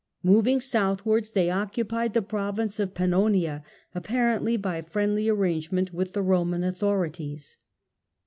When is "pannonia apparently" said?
2.95-4.57